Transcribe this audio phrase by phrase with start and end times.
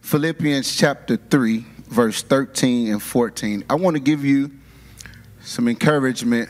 [0.00, 3.64] Philippians chapter 3, verse 13 and 14.
[3.68, 4.50] I want to give you
[5.40, 6.48] some encouragement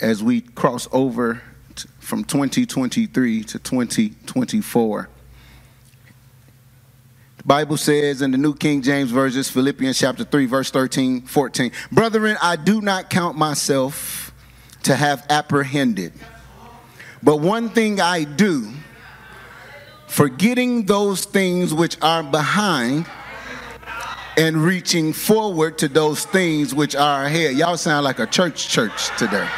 [0.00, 1.42] as we cross over
[1.98, 5.08] from 2023 to 2024.
[7.38, 11.72] The Bible says in the New King James Version, Philippians chapter 3, verse 13, 14.
[11.92, 14.32] Brethren, I do not count myself
[14.82, 16.12] to have apprehended,
[17.22, 18.72] but one thing I do,
[20.06, 23.06] forgetting those things which are behind
[24.36, 27.56] and reaching forward to those things which are ahead.
[27.56, 29.48] Y'all sound like a church church today.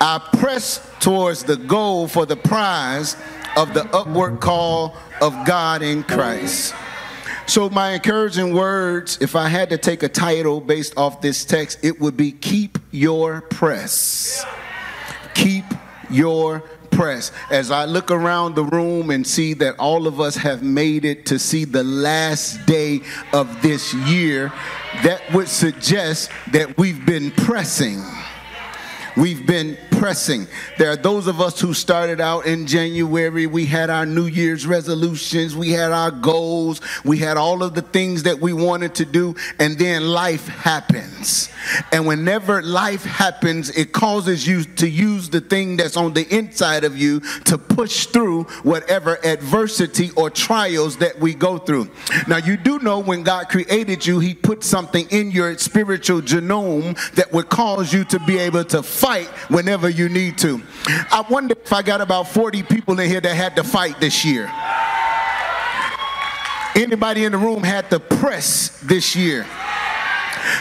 [0.00, 3.16] I press towards the goal for the prize
[3.56, 6.74] of the upward call of God in Christ.
[7.46, 11.78] So, my encouraging words, if I had to take a title based off this text,
[11.82, 14.44] it would be Keep Your Press.
[15.34, 15.64] Keep
[16.08, 16.62] Your
[17.02, 17.32] Press.
[17.50, 21.26] As I look around the room and see that all of us have made it
[21.26, 23.00] to see the last day
[23.32, 24.52] of this year,
[25.02, 28.00] that would suggest that we've been pressing.
[29.16, 30.48] We've been pressing.
[30.78, 33.46] There are those of us who started out in January.
[33.46, 37.82] We had our New Year's resolutions, we had our goals, we had all of the
[37.82, 41.50] things that we wanted to do, and then life happens.
[41.92, 46.82] And whenever life happens, it causes you to use the thing that's on the inside
[46.82, 51.88] of you to push through whatever adversity or trials that we go through.
[52.26, 56.98] Now, you do know when God created you, He put something in your spiritual genome
[57.12, 60.62] that would cause you to be able to fight whenever you need to.
[60.86, 64.24] I wonder if I got about 40 people in here that had to fight this
[64.24, 64.50] year.
[66.74, 69.46] Anybody in the room had to press this year.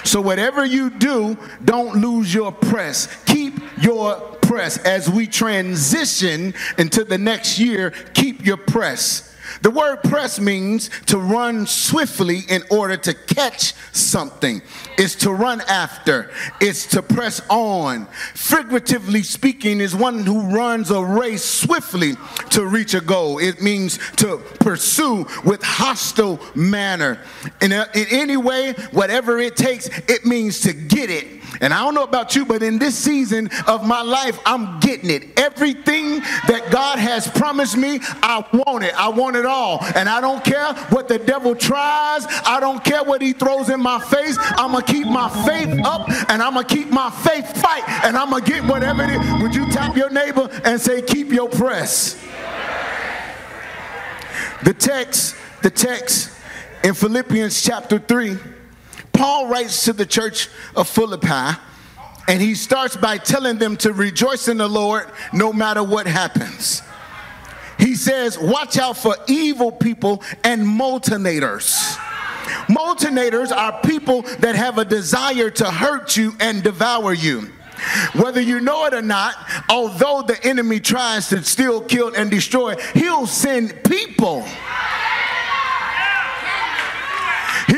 [0.03, 3.23] So, whatever you do, don't lose your press.
[3.25, 4.77] Keep your press.
[4.79, 9.30] As we transition into the next year, keep your press.
[9.61, 14.61] The word press means to run swiftly in order to catch something.
[14.97, 16.31] It's to run after.
[16.59, 18.07] It's to press on.
[18.33, 22.13] Figuratively speaking, is one who runs a race swiftly
[22.51, 23.39] to reach a goal.
[23.39, 27.19] It means to pursue with hostile manner.
[27.61, 31.85] In, a, in any way, whatever it takes, it means to get it and I
[31.85, 35.39] don't know about you, but in this season of my life, I'm getting it.
[35.39, 38.95] Everything that God has promised me, I want it.
[38.95, 39.79] I want it all.
[39.95, 43.79] And I don't care what the devil tries, I don't care what he throws in
[43.79, 44.37] my face.
[44.39, 47.87] I'm going to keep my faith up and I'm going to keep my faith fight
[48.03, 49.41] and I'm going to get whatever it is.
[49.41, 52.19] Would you tap your neighbor and say, Keep your press?
[54.63, 56.31] The text, the text
[56.83, 58.37] in Philippians chapter 3
[59.21, 61.55] Paul writes to the church of Philippi,
[62.27, 66.81] and he starts by telling them to rejoice in the Lord no matter what happens.
[67.77, 71.95] He says, Watch out for evil people and multinators.
[72.65, 77.41] Multinators are people that have a desire to hurt you and devour you.
[78.15, 79.35] Whether you know it or not,
[79.69, 84.43] although the enemy tries to steal, kill, and destroy, he'll send people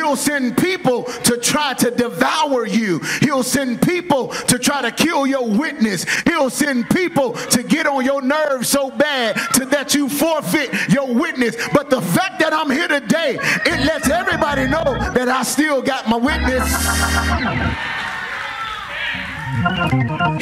[0.03, 2.99] He'll send people to try to devour you.
[3.21, 6.05] He'll send people to try to kill your witness.
[6.23, 11.13] He'll send people to get on your nerves so bad to that you forfeit your
[11.13, 11.55] witness.
[11.73, 16.09] But the fact that I'm here today, it lets everybody know that I still got
[16.09, 16.67] my witness.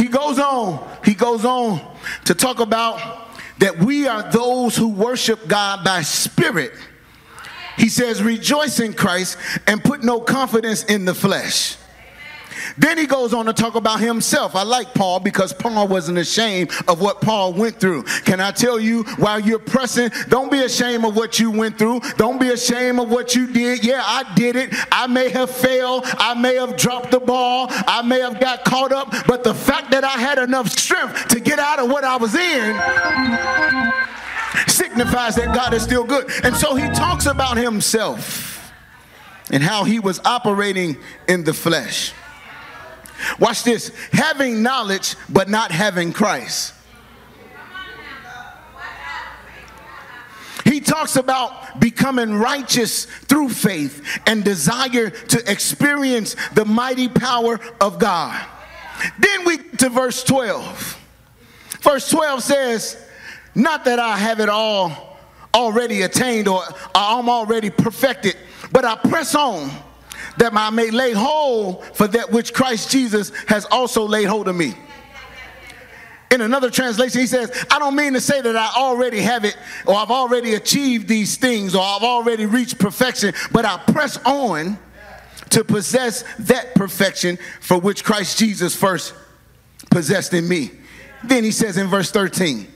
[0.01, 1.79] He goes on, he goes on
[2.25, 2.99] to talk about
[3.59, 6.73] that we are those who worship God by spirit
[7.81, 11.77] he says, Rejoice in Christ and put no confidence in the flesh.
[12.77, 14.55] Then he goes on to talk about himself.
[14.55, 18.03] I like Paul because Paul wasn't ashamed of what Paul went through.
[18.23, 22.01] Can I tell you, while you're pressing, don't be ashamed of what you went through.
[22.17, 23.83] Don't be ashamed of what you did.
[23.83, 24.75] Yeah, I did it.
[24.91, 26.03] I may have failed.
[26.05, 27.65] I may have dropped the ball.
[27.69, 29.11] I may have got caught up.
[29.25, 32.35] But the fact that I had enough strength to get out of what I was
[32.35, 34.10] in
[34.91, 36.29] signifies that God is still good.
[36.43, 38.73] And so he talks about himself
[39.49, 40.97] and how he was operating
[41.27, 42.13] in the flesh.
[43.39, 46.73] Watch this having knowledge, but not having Christ.
[50.65, 57.97] He talks about becoming righteous through faith and desire to experience the mighty power of
[57.97, 58.45] God.
[59.17, 60.97] Then we to verse 12.
[61.81, 62.97] Verse 12 says,
[63.55, 65.17] not that I have it all
[65.53, 66.63] already attained or
[66.95, 68.37] I'm already perfected,
[68.71, 69.69] but I press on
[70.37, 74.55] that I may lay hold for that which Christ Jesus has also laid hold of
[74.55, 74.73] me.
[76.31, 79.57] In another translation, he says, I don't mean to say that I already have it
[79.85, 84.79] or I've already achieved these things or I've already reached perfection, but I press on
[85.49, 89.13] to possess that perfection for which Christ Jesus first
[89.89, 90.71] possessed in me.
[91.25, 92.70] Then he says in verse 13,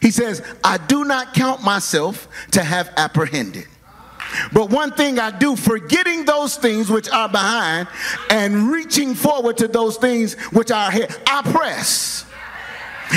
[0.00, 3.66] he says, I do not count myself to have apprehended.
[4.52, 7.88] But one thing I do, forgetting those things which are behind
[8.30, 12.26] and reaching forward to those things which are ahead, I press.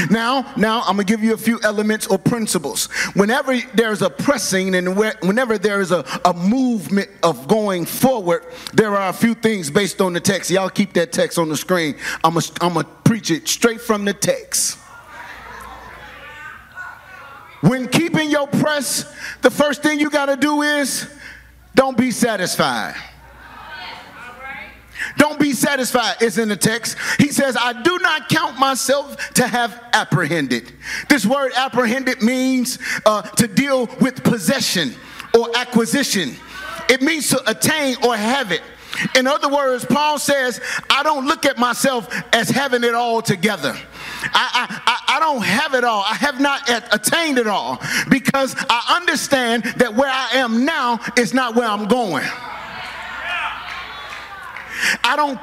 [0.09, 2.87] Now, now I'm gonna give you a few elements or principles.
[3.13, 8.95] Whenever there's a pressing and whenever there is a, a movement of going forward, there
[8.95, 10.51] are a few things based on the text.
[10.51, 11.95] Y'all keep that text on the screen.
[12.23, 14.77] I'm gonna, I'm preach it straight from the text.
[17.61, 19.11] When keeping your press,
[19.41, 21.11] the first thing you got to do is
[21.73, 22.95] don't be satisfied.
[25.17, 26.97] Don't be satisfied, is in the text.
[27.19, 30.73] He says, I do not count myself to have apprehended.
[31.09, 34.95] This word apprehended means uh, to deal with possession
[35.37, 36.35] or acquisition,
[36.89, 38.61] it means to attain or have it.
[39.15, 43.75] In other words, Paul says, I don't look at myself as having it all together.
[44.23, 46.03] I, I, I don't have it all.
[46.07, 51.33] I have not attained it all because I understand that where I am now is
[51.33, 52.25] not where I'm going.
[55.03, 55.39] I don't,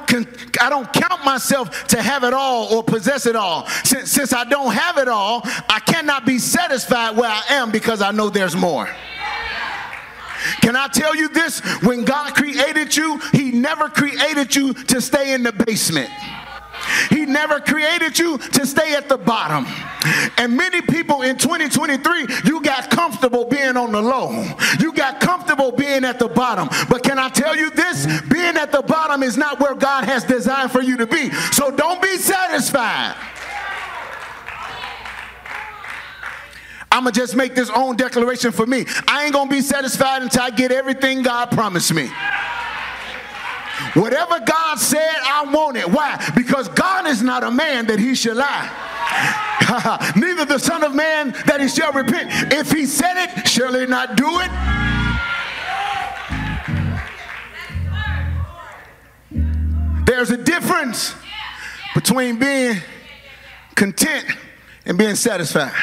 [0.61, 3.67] I don't count myself to have it all or possess it all.
[3.83, 8.01] Since, since I don't have it all, I cannot be satisfied where I am because
[8.01, 8.87] I know there's more.
[10.61, 11.59] Can I tell you this?
[11.81, 16.09] When God created you, He never created you to stay in the basement.
[17.09, 19.65] He never created you to stay at the bottom.
[20.37, 24.31] And many people in 2023, you got comfortable being on the low.
[24.79, 26.67] You got comfortable being at the bottom.
[26.89, 28.05] But can I tell you this?
[28.23, 31.31] Being at the bottom is not where God has designed for you to be.
[31.51, 33.15] So don't be satisfied.
[36.93, 38.85] I'm gonna just make this own declaration for me.
[39.07, 42.07] I ain't gonna be satisfied until I get everything God promised me.
[43.95, 45.89] Whatever God said, I want it.
[45.89, 46.23] Why?
[46.35, 48.69] Because God is not a man that he shall lie.
[50.15, 52.53] Neither the Son of Man that he shall repent.
[52.53, 54.51] If he said it, shall he not do it?
[60.05, 61.15] There's a difference
[61.95, 62.75] between being
[63.73, 64.25] content
[64.85, 65.73] and being satisfied.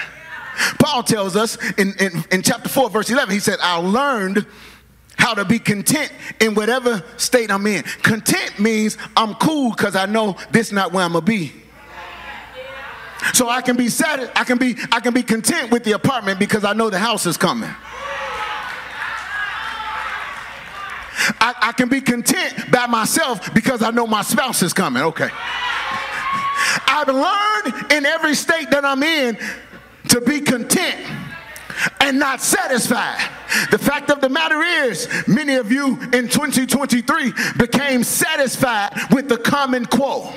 [0.79, 4.47] Paul tells us in, in, in chapter 4, verse 11, he said, I learned
[5.17, 7.83] how to be content in whatever state I'm in.
[8.03, 11.53] Content means I'm cool because I know this not where I'm gonna be.
[13.35, 16.39] So I can be sad, I can be I can be content with the apartment
[16.39, 17.71] because I know the house is coming.
[21.39, 25.03] I, I can be content by myself because I know my spouse is coming.
[25.03, 25.29] Okay.
[26.87, 29.37] I've learned in every state that I'm in
[30.11, 31.01] to be content
[32.01, 33.19] and not satisfied.
[33.71, 39.39] The fact of the matter is, many of you in 2023 became satisfied with the
[39.39, 40.33] common quo.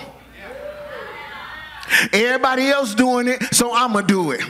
[2.11, 4.41] Everybody else doing it, so I'm gonna do it.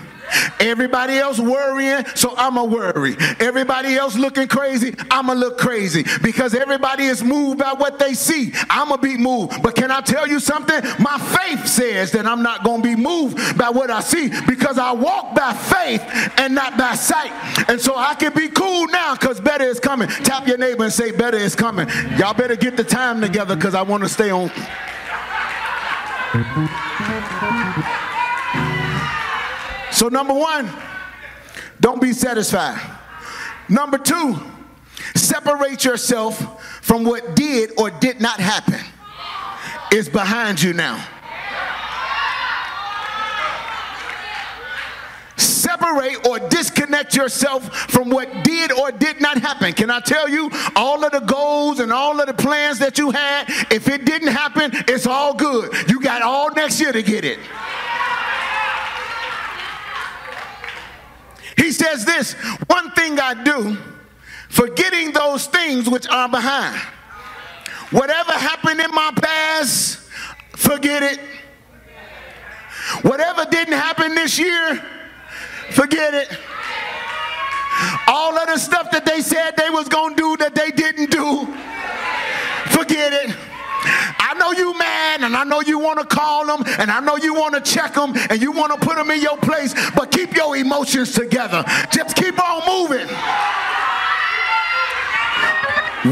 [0.59, 3.15] Everybody else worrying, so I'ma worry.
[3.39, 6.06] Everybody else looking crazy, I'ma look crazy.
[6.21, 8.53] Because everybody is moved by what they see.
[8.69, 9.62] I'ma be moved.
[9.62, 10.81] But can I tell you something?
[11.00, 14.91] My faith says that I'm not gonna be moved by what I see because I
[14.91, 16.01] walk by faith
[16.38, 17.31] and not by sight.
[17.69, 20.07] And so I can be cool now because better is coming.
[20.07, 21.88] Tap your neighbor and say, Better is coming.
[22.17, 24.51] Y'all better get the time together because I want to stay on.
[30.03, 30.69] So, number one,
[31.79, 32.77] don't be satisfied.
[33.69, 34.36] Number two,
[35.15, 38.81] separate yourself from what did or did not happen.
[39.93, 41.01] It's behind you now.
[45.38, 49.72] Separate or disconnect yourself from what did or did not happen.
[49.72, 53.12] Can I tell you, all of the goals and all of the plans that you
[53.12, 55.72] had, if it didn't happen, it's all good.
[55.89, 57.39] You got all next year to get it.
[61.57, 62.33] He says this
[62.67, 63.77] one thing I do,
[64.50, 66.79] forgetting those things which are behind.
[67.91, 70.00] Whatever happened in my past,
[70.55, 71.19] forget it.
[73.03, 74.83] Whatever didn't happen this year,
[75.72, 76.38] forget it.
[78.07, 81.12] All of the stuff that they said they was going to do that they didn't
[81.12, 81.45] do,
[82.69, 83.36] forget it.
[84.43, 87.33] Know you mad and I know you want to call them and I know you
[87.33, 90.35] want to check them and you want to put them in your place, but keep
[90.35, 91.63] your emotions together.
[91.89, 93.07] Just keep on moving.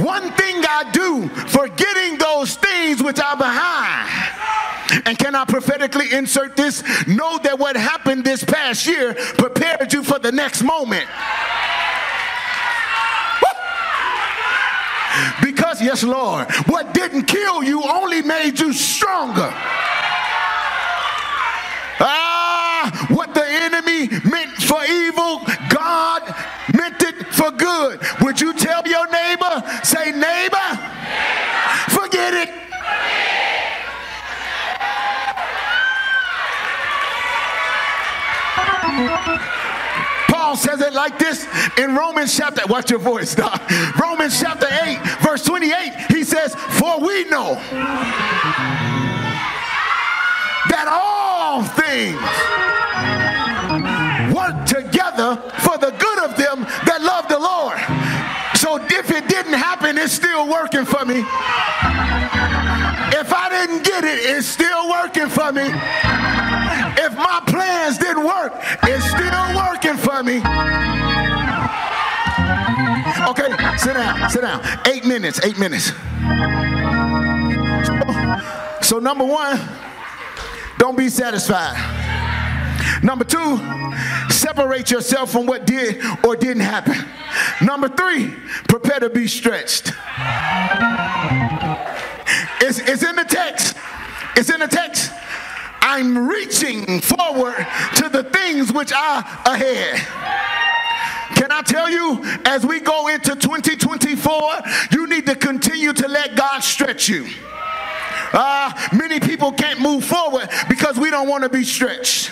[0.06, 4.08] One thing I do, forgetting those things which are behind
[5.06, 6.84] And can I prophetically insert this?
[7.08, 11.06] Know that what happened this past year prepared you for the next moment.
[15.82, 19.52] Yes, Lord, what didn't kill you only made you stronger.
[22.04, 26.22] Ah, what the enemy meant for evil, God
[26.74, 28.00] meant it for good.
[28.22, 30.61] Would you tell your neighbor, say, neighbor,
[40.92, 43.62] it like this in Romans chapter, watch your voice, Doc.
[44.00, 47.56] Romans chapter 8, verse 28, he says, For we know
[50.70, 52.18] that all things
[54.36, 57.80] work together for the good of them that love the Lord.
[58.58, 61.20] So if it didn't happen, it's still working for me.
[63.14, 65.72] If I didn't get it, it's still working for me.
[66.98, 69.31] If my plans didn't work, it's still
[70.22, 70.38] for me.
[73.30, 74.62] Okay, sit down, sit down.
[74.88, 75.92] Eight minutes, eight minutes.
[78.88, 79.60] So, number one,
[80.78, 81.78] don't be satisfied.
[83.04, 83.60] Number two,
[84.30, 86.96] separate yourself from what did or didn't happen.
[87.66, 88.34] Number three,
[88.68, 89.94] prepare to be stretched.
[92.62, 93.76] It's, it's in the text.
[94.36, 95.12] It's in the text.
[95.82, 99.98] I'm reaching forward to the things which are ahead.
[101.36, 104.54] Can I tell you, as we go into 2024,
[104.92, 107.28] you need to continue to let God stretch you.
[108.34, 112.32] Uh, many people can't move forward because we don't want to be stretched.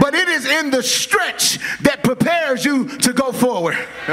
[0.00, 3.74] But it is in the stretch that prepares you to go forward.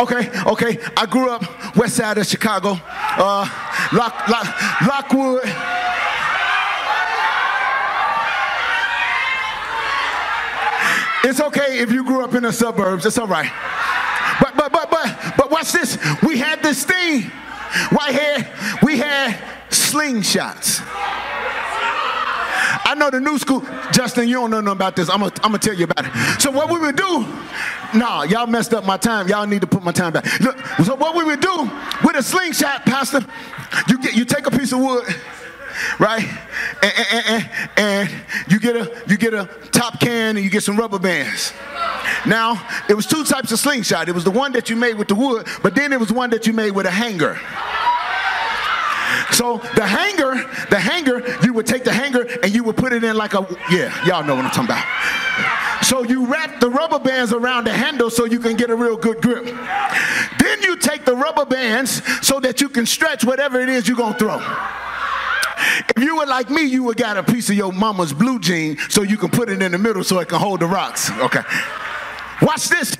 [0.00, 0.78] okay, okay.
[0.96, 3.48] I grew up west side of Chicago, uh,
[3.92, 6.11] Lock, Lock, Lockwood.
[11.24, 13.06] It's okay if you grew up in the suburbs.
[13.06, 13.50] It's all right.
[14.40, 15.98] But but but but but watch this.
[16.22, 17.30] We had this thing
[17.92, 18.52] right here.
[18.82, 19.36] We had
[19.70, 20.82] slingshots.
[22.84, 23.64] I know the new school.
[23.92, 25.08] Justin, you don't know nothing about this.
[25.08, 26.40] I'm gonna, I'm tell you about it.
[26.40, 27.26] So what we would do,
[27.94, 29.28] nah, y'all messed up my time.
[29.28, 30.40] Y'all need to put my time back.
[30.40, 31.70] Look, so what we would do
[32.04, 33.20] with a slingshot, Pastor,
[33.88, 35.04] you get you take a piece of wood,
[35.98, 36.24] right?
[36.82, 38.10] And, and, and, and
[38.48, 41.52] you get a you get a top can and you get some rubber bands.
[42.26, 44.08] Now, it was two types of slingshot.
[44.08, 46.30] It was the one that you made with the wood, but then it was one
[46.30, 47.38] that you made with a hanger.
[49.32, 50.34] So the hanger,
[50.68, 53.46] the hanger, you would take the hanger and you would put it in like a
[53.70, 55.84] yeah, y'all know what I'm talking about.
[55.84, 58.96] So you wrap the rubber bands around the handle so you can get a real
[58.96, 59.44] good grip.
[60.38, 63.96] Then you take the rubber bands so that you can stretch whatever it is you're
[63.96, 64.38] gonna throw.
[65.96, 68.78] If you were like me, you would got a piece of your mama's blue jean
[68.88, 71.10] so you can put it in the middle so it can hold the rocks.
[71.10, 71.42] Okay.
[72.42, 72.96] Watch this.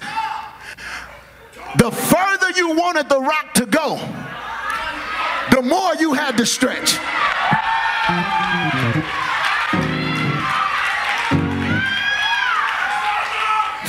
[1.79, 3.97] The further you wanted the rock to go,
[5.51, 6.93] the more you had to stretch.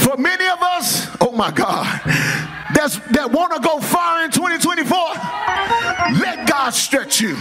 [0.04, 1.86] For many of us, oh my God,
[2.74, 4.98] that's, that want to go far in 2024,
[6.20, 7.36] let God stretch you.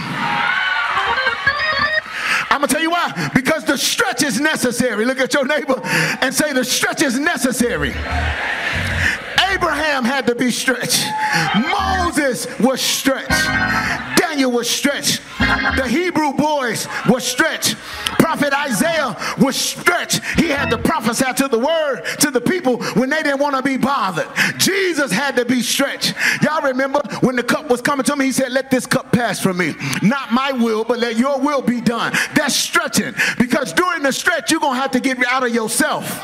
[2.53, 3.31] I'm gonna tell you why.
[3.33, 5.05] Because the stretch is necessary.
[5.05, 5.81] Look at your neighbor
[6.21, 7.93] and say, The stretch is necessary.
[9.93, 11.05] Abraham had to be stretched.
[11.69, 13.29] Moses was stretched.
[14.17, 15.21] Daniel was stretched.
[15.37, 17.75] The Hebrew boys were stretched.
[18.17, 20.23] Prophet Isaiah was stretched.
[20.39, 23.61] He had to prophesy to the word to the people when they didn't want to
[23.61, 24.27] be bothered.
[24.57, 26.15] Jesus had to be stretched.
[26.41, 29.39] Y'all remember when the cup was coming to me, he said, Let this cup pass
[29.39, 29.75] from me.
[30.01, 32.13] Not my will, but let your will be done.
[32.33, 36.19] That's stretching because during the stretch, you're going to have to get out of yourself.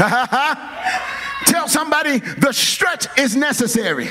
[1.46, 4.08] Tell somebody the stretch is necessary.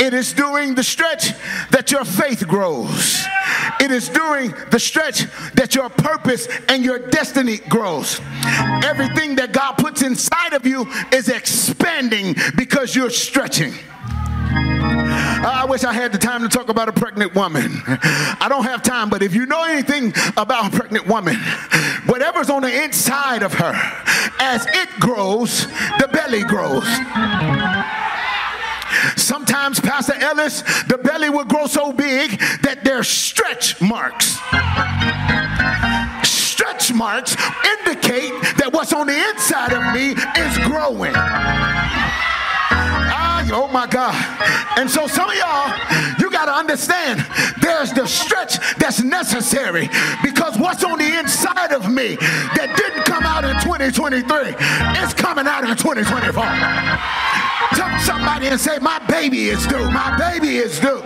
[0.00, 1.32] It is during the stretch
[1.70, 3.24] that your faith grows.
[3.80, 8.20] It is during the stretch that your purpose and your destiny grows.
[8.84, 13.72] Everything that God puts inside of you is expanding because you're stretching.
[15.50, 17.82] I wish I had the time to talk about a pregnant woman.
[17.86, 21.36] I don't have time, but if you know anything about a pregnant woman,
[22.06, 23.72] whatever's on the inside of her,
[24.40, 25.66] as it grows,
[25.98, 26.86] the belly grows.
[29.16, 34.38] Sometimes, Pastor Ellis, the belly will grow so big that there's stretch marks.
[36.28, 37.36] Stretch marks
[37.78, 42.07] indicate that what's on the inside of me is growing.
[43.52, 44.14] Oh my God.
[44.78, 45.72] And so some of y'all,
[46.20, 47.26] you got to understand
[47.62, 49.88] there's the stretch that's necessary
[50.22, 54.54] because what's on the inside of me that didn't come out in 2023
[55.02, 56.44] is coming out in 2024.
[57.76, 59.90] Tell somebody and say, My baby is due.
[59.90, 61.02] My baby is due.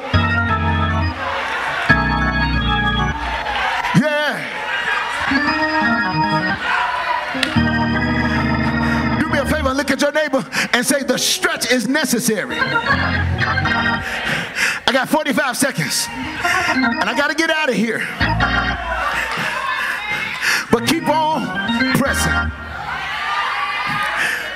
[4.00, 4.68] Yeah.
[9.92, 12.56] At your neighbor and say, The stretch is necessary.
[14.86, 18.00] I got 45 seconds and I got to get out of here.
[20.70, 21.46] But keep on
[21.98, 22.32] pressing.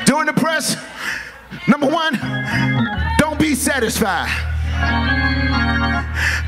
[0.07, 0.77] During the press,
[1.69, 2.19] number one,
[3.19, 4.31] don't be satisfied.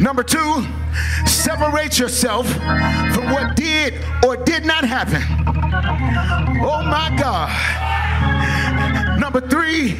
[0.00, 0.66] Number two,
[1.26, 5.22] separate yourself from what did or did not happen.
[6.62, 7.97] Oh my God.
[9.38, 9.96] Number three,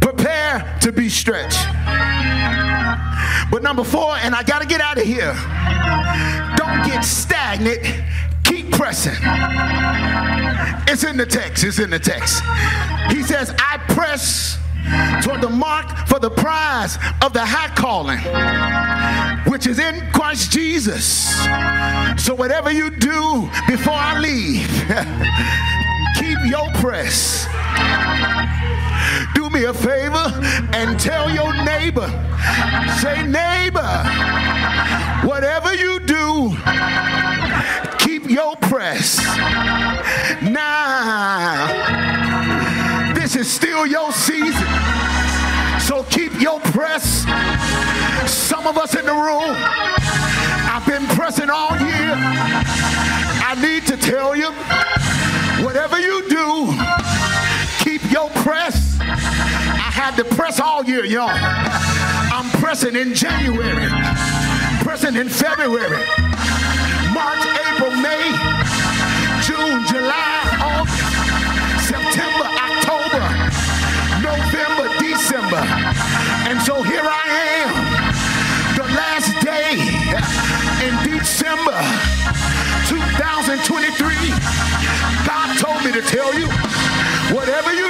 [0.00, 1.64] prepare to be stretched.
[3.48, 5.32] But number four, and I got to get out of here,
[6.56, 7.78] don't get stagnant.
[8.42, 9.14] Keep pressing.
[10.88, 11.62] It's in the text.
[11.62, 12.42] It's in the text.
[13.12, 14.58] He says, I press
[15.22, 18.18] toward the mark for the prize of the high calling,
[19.52, 21.36] which is in Christ Jesus.
[22.20, 24.68] So, whatever you do before I leave,
[26.20, 27.46] keep your press.
[29.34, 30.26] Do me a favor
[30.74, 32.08] and tell your neighbor,
[33.00, 34.04] say, neighbor,
[35.24, 36.54] whatever you do,
[37.98, 39.18] keep your press.
[40.42, 41.68] Now,
[43.14, 44.68] this is still your season.
[45.80, 47.24] So keep your press.
[48.30, 49.56] Some of us in the room,
[50.72, 52.14] I've been pressing all year.
[53.42, 54.52] I need to tell you,
[55.64, 56.74] whatever you do,
[57.78, 58.98] keep your press.
[59.00, 61.30] I had to press all year, y'all.
[61.30, 63.88] I'm pressing in January,
[64.82, 66.04] pressing in February,
[67.12, 68.24] March, April, May,
[69.44, 71.00] June, July, August,
[71.88, 73.24] September, October,
[74.22, 75.64] November, December.
[76.48, 77.26] And so here I
[77.60, 77.70] am,
[78.76, 79.76] the last day
[80.86, 81.78] in December
[82.88, 84.19] 2023.
[85.80, 86.46] Told me to tell you,
[87.34, 87.89] whatever you